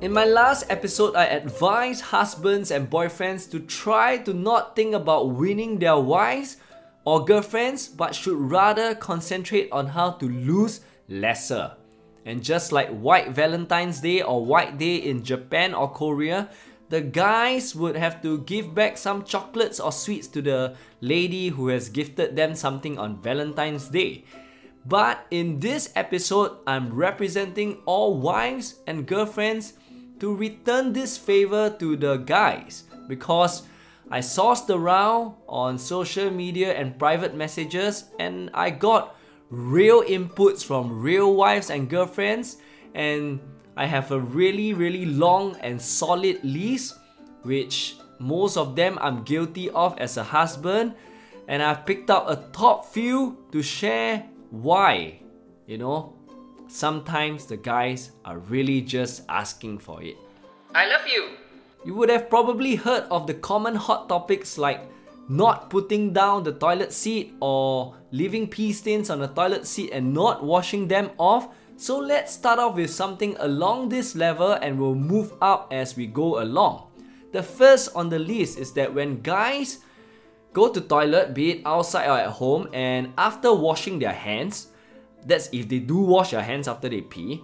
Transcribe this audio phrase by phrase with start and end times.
[0.00, 5.34] In my last episode, I advised husbands and boyfriends to try to not think about
[5.34, 6.58] winning their wives
[7.04, 11.74] or girlfriends, but should rather concentrate on how to lose lesser.
[12.24, 16.48] And just like White Valentine's Day or White Day in Japan or Korea,
[16.90, 21.68] the guys would have to give back some chocolates or sweets to the lady who
[21.74, 24.22] has gifted them something on Valentine's Day.
[24.86, 29.74] But in this episode, I'm representing all wives and girlfriends
[30.20, 33.62] to return this favor to the guys because
[34.10, 39.16] I sourced around on social media and private messages and I got
[39.50, 42.58] real inputs from real wives and girlfriends
[42.94, 43.40] and
[43.76, 46.98] I have a really really long and solid list
[47.42, 50.94] which most of them I'm guilty of as a husband.
[51.46, 55.20] And I've picked out a top few to share why
[55.66, 56.17] you know
[56.68, 60.16] sometimes the guys are really just asking for it.
[60.74, 61.30] I love you.
[61.84, 64.82] You would have probably heard of the common hot topics like
[65.28, 70.12] not putting down the toilet seat or leaving pee stains on the toilet seat and
[70.12, 71.48] not washing them off.
[71.76, 76.06] So let's start off with something along this level and we'll move up as we
[76.06, 76.86] go along.
[77.32, 79.80] The first on the list is that when guys
[80.52, 84.68] go to toilet, be it outside or at home, and after washing their hands,
[85.24, 87.42] that's if they do wash their hands after they pee,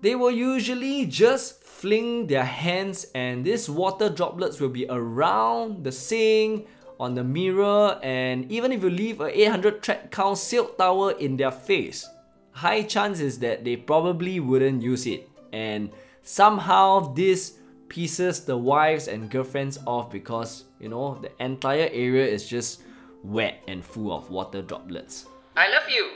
[0.00, 5.92] they will usually just fling their hands and these water droplets will be around the
[5.92, 6.66] sink,
[7.00, 11.34] on the mirror, and even if you leave a 800 thread count silk towel in
[11.38, 12.06] their face,
[12.52, 15.26] high chances that they probably wouldn't use it.
[15.50, 15.90] And
[16.22, 17.54] somehow this
[17.88, 22.82] pisses the wives and girlfriends off because, you know, the entire area is just
[23.24, 25.24] wet and full of water droplets.
[25.56, 26.10] I love you.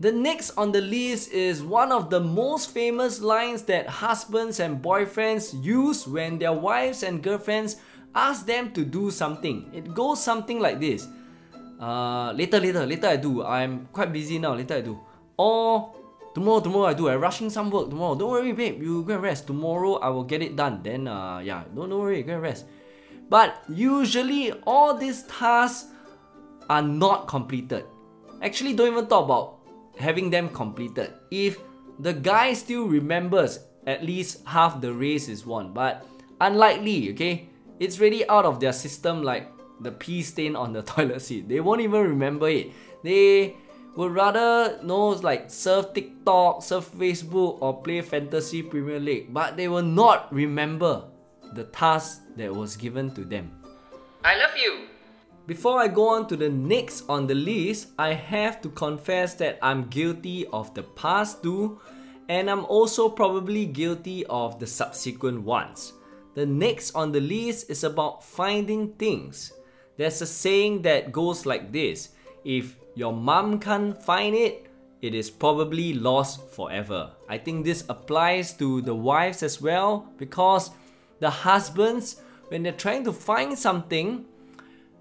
[0.00, 4.80] The next on the list is one of the most famous lines that husbands and
[4.80, 7.76] boyfriends use when their wives and girlfriends
[8.14, 9.68] ask them to do something.
[9.74, 11.06] It goes something like this.
[11.78, 13.44] Uh, later, later, later I do.
[13.44, 14.54] I'm quite busy now.
[14.54, 14.98] Later I do.
[15.36, 15.94] Or
[16.34, 17.10] tomorrow, tomorrow I do.
[17.10, 18.14] I'm rushing some work tomorrow.
[18.14, 18.82] Don't worry, babe.
[18.82, 19.46] You go and rest.
[19.46, 20.80] Tomorrow I will get it done.
[20.82, 22.22] Then, uh, yeah, don't, don't worry.
[22.22, 22.64] Go and rest.
[23.28, 25.92] But usually all these tasks
[26.70, 27.84] are not completed.
[28.42, 29.59] Actually, don't even talk about
[30.00, 31.12] having them completed.
[31.30, 31.58] If
[31.98, 36.06] the guy still remembers at least half the race is won, but
[36.40, 37.48] unlikely, okay?
[37.78, 39.48] It's really out of their system like
[39.80, 41.48] the pee stain on the toilet seat.
[41.48, 42.72] They won't even remember it.
[43.02, 43.56] They
[43.96, 49.68] would rather know like surf TikTok, surf Facebook, or play Fantasy Premier League, but they
[49.68, 51.04] will not remember
[51.54, 53.50] the task that was given to them.
[54.24, 54.89] I love you.
[55.50, 59.58] Before I go on to the next on the list, I have to confess that
[59.60, 61.80] I'm guilty of the past two
[62.28, 65.92] and I'm also probably guilty of the subsequent ones.
[66.36, 69.52] The next on the list is about finding things.
[69.96, 72.10] There's a saying that goes like this
[72.44, 74.70] If your mom can't find it,
[75.02, 77.10] it is probably lost forever.
[77.28, 80.70] I think this applies to the wives as well because
[81.18, 84.26] the husbands, when they're trying to find something,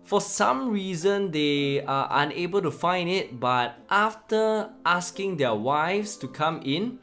[0.09, 6.27] for some reason, they are unable to find it, but after asking their wives to
[6.27, 6.97] come in,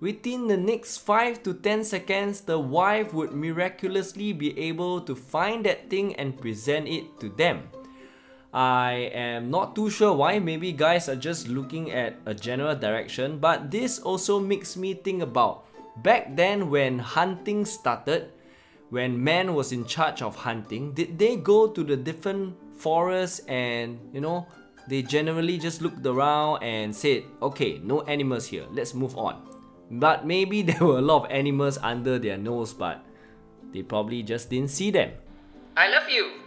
[0.00, 5.64] within the next 5 to 10 seconds, the wife would miraculously be able to find
[5.64, 7.70] that thing and present it to them.
[8.52, 13.38] I am not too sure why, maybe guys are just looking at a general direction,
[13.38, 15.70] but this also makes me think about
[16.02, 18.34] back then when hunting started,
[18.90, 23.98] when man was in charge of hunting, did they go to the different forests and
[24.12, 24.46] you know
[24.88, 29.40] they generally just looked around and said, okay, no animals here, let's move on.
[29.90, 33.04] But maybe there were a lot of animals under their nose, but
[33.72, 35.12] they probably just didn't see them.
[35.76, 36.40] I love you.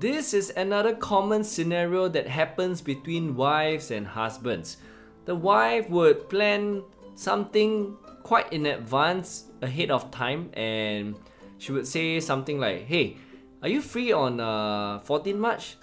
[0.00, 4.78] This is another common scenario that happens between wives and husbands.
[5.26, 6.82] The wife would plan
[7.16, 11.16] something quite in advance ahead of time and
[11.64, 13.16] she would say something like, Hey,
[13.62, 15.76] are you free on uh, 14 March?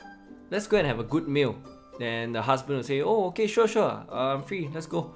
[0.52, 1.56] Let's go and have a good meal.
[1.98, 5.16] Then the husband would say, Oh, okay, sure, sure, uh, I'm free, let's go.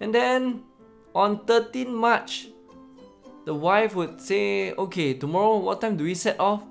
[0.00, 0.64] And then
[1.14, 2.48] on 13 March,
[3.44, 6.62] the wife would say, Okay, tomorrow, what time do we set off?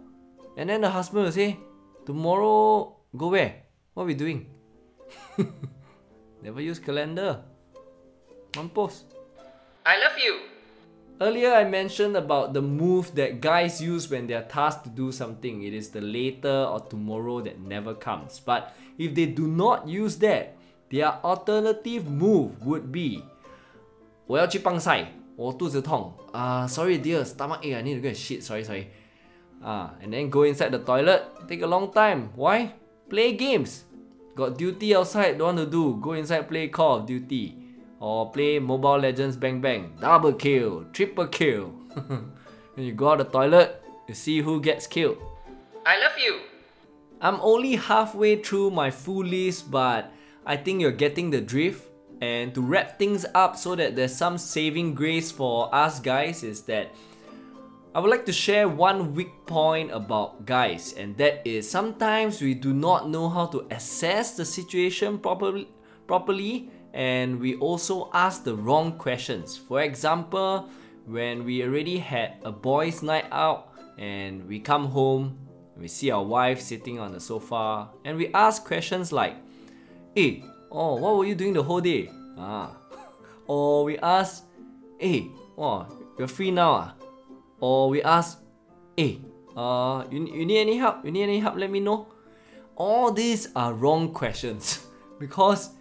[0.57, 1.59] And then the husband would say,
[2.05, 3.61] Tomorrow, go where?
[3.93, 4.49] What are we doing?
[6.41, 7.43] Never use calendar.
[8.55, 9.13] One post.
[9.85, 10.48] I love you.
[11.20, 15.62] Earlier, I mentioned about the move that guys use when they're tasked to do something.
[15.62, 18.40] It is the later or tomorrow that never comes.
[18.40, 20.56] But if they do not use that,
[20.90, 23.22] their alternative move would be
[24.26, 26.12] 我要去帮晒 我肚子痛.
[26.32, 28.88] Uh, sorry dear, stomach ache, I need to go and shit, sorry, sorry.
[29.62, 32.30] Uh, and then go inside the toilet, take a long time.
[32.36, 32.74] Why?
[33.08, 33.84] Play games.
[34.34, 35.98] Got duty outside, don't want to do.
[36.02, 37.54] Go inside, play Call of Duty.
[37.99, 39.93] Or play Mobile Legends Bang Bang.
[39.99, 41.67] Double kill, triple kill.
[42.07, 45.17] when you go out the toilet, you see who gets killed.
[45.85, 46.39] I love you.
[47.21, 50.13] I'm only halfway through my full list, but
[50.45, 51.85] I think you're getting the drift.
[52.21, 56.63] And to wrap things up so that there's some saving grace for us guys is
[56.63, 56.91] that
[57.95, 62.53] I would like to share one weak point about guys and that is sometimes we
[62.53, 65.69] do not know how to assess the situation properly
[66.05, 69.57] properly and we also ask the wrong questions.
[69.57, 70.69] For example,
[71.05, 75.37] when we already had a boys night out and we come home,
[75.77, 79.35] we see our wife sitting on the sofa and we ask questions like,
[80.15, 82.09] "Hey, oh, what were you doing the whole day?
[82.37, 82.75] Ah.
[83.47, 84.45] Or we ask,
[84.99, 85.87] hey, oh,
[86.19, 86.93] you're free now ah?
[87.59, 88.37] Or we ask,
[88.95, 89.21] hey,
[89.57, 91.03] uh, you, you need any help?
[91.03, 91.57] You need any help?
[91.57, 92.07] Let me know.
[92.75, 94.85] All these are wrong questions
[95.19, 95.71] because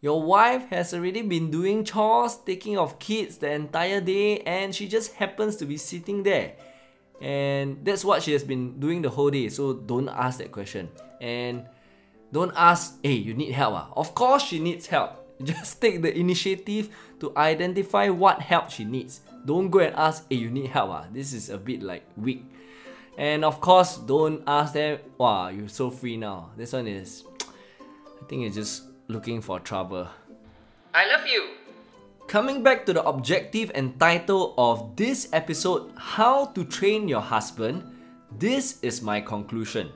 [0.00, 4.88] your wife has already been doing chores, taking of kids the entire day, and she
[4.88, 6.54] just happens to be sitting there.
[7.20, 9.50] And that's what she has been doing the whole day.
[9.50, 10.88] So don't ask that question.
[11.20, 11.66] And
[12.32, 13.74] don't ask, hey, you need help.
[13.74, 13.88] Ah?
[13.94, 15.18] Of course, she needs help.
[15.42, 16.88] Just take the initiative
[17.20, 19.20] to identify what help she needs.
[19.44, 20.90] Don't go and ask, hey, you need help.
[20.90, 21.04] Ah?
[21.12, 22.44] This is a bit like weak.
[23.18, 26.52] And of course, don't ask them, wow, you're so free now.
[26.56, 30.08] This one is, I think it's just looking for trouble.
[30.94, 31.50] I love you.
[32.26, 37.82] Coming back to the objective and title of this episode, How to Train Your Husband,
[38.38, 39.90] this is my conclusion.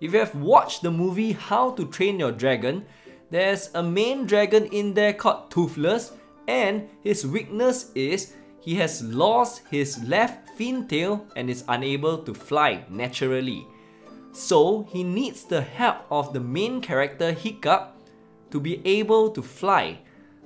[0.00, 2.84] If you have watched the movie How to Train Your Dragon,
[3.30, 6.12] there's a main dragon in there called Toothless,
[6.46, 12.34] and his weakness is he has lost his left fin tail and is unable to
[12.34, 13.66] fly naturally.
[14.32, 17.97] So he needs the help of the main character Hiccup
[18.50, 19.98] to be able to fly.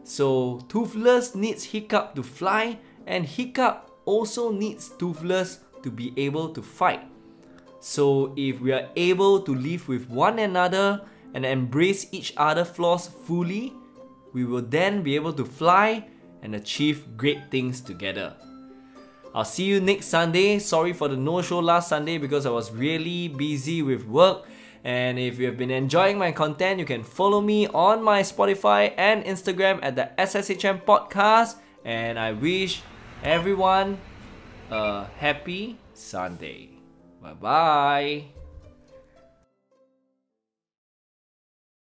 [0.05, 6.63] So Toothless needs Hiccup to fly and Hiccup also needs Toothless to be able to
[6.63, 7.03] fight.
[7.81, 11.03] So if we are able to live with one another
[11.35, 13.73] and embrace each other's flaws fully,
[14.33, 16.07] we will then be able to fly
[16.43, 18.35] and achieve great things together.
[19.35, 20.59] I'll see you next Sunday.
[20.59, 24.45] Sorry for the no show last Sunday because I was really busy with work.
[24.84, 28.93] And if you have been enjoying my content, you can follow me on my Spotify
[28.96, 31.56] and Instagram at the SSHM Podcast.
[31.84, 32.82] And I wish
[33.23, 33.99] everyone
[34.70, 36.70] a happy Sunday.
[37.23, 38.42] Bye bye.